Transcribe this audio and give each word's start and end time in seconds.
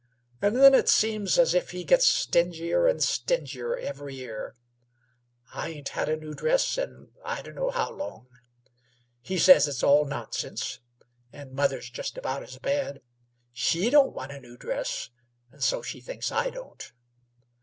An' 0.41 0.55
then 0.55 0.73
it 0.73 0.89
seems 0.89 1.37
as 1.37 1.53
if 1.53 1.69
he 1.69 1.83
gets 1.83 2.07
stingier 2.07 2.87
'n' 2.87 3.01
stingier 3.01 3.77
every 3.77 4.15
year. 4.15 4.55
I 5.53 5.69
ain't 5.69 5.89
had 5.89 6.09
a 6.09 6.17
new 6.17 6.33
dress 6.33 6.75
in 6.75 7.11
I 7.23 7.43
d' 7.43 7.53
know 7.53 7.69
how 7.69 7.91
long. 7.91 8.25
He 9.21 9.37
says 9.37 9.67
it's 9.67 9.83
all 9.83 10.05
nonsense, 10.05 10.79
an' 11.31 11.53
mother's 11.53 11.91
just 11.91 12.17
about 12.17 12.41
as 12.41 12.57
bad. 12.57 13.01
She 13.53 13.91
don't 13.91 14.15
want 14.15 14.31
a 14.31 14.39
new 14.39 14.57
dress, 14.57 15.11
an' 15.51 15.59
so 15.61 15.83
she 15.83 16.01
thinks 16.01 16.31
I 16.31 16.49
don't." 16.49 16.91